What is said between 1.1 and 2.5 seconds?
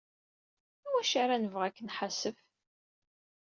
ara nebɣu ad k-nḥasef?